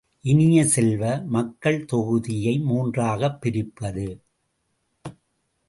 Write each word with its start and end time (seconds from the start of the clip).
இனிய 0.25 0.63
செல்வ, 0.65 1.17
மக்கள் 1.25 1.85
தொகுதியை 1.85 2.59
மூன்றாகப் 2.59 3.41
பிரிப்பது! 3.41 4.07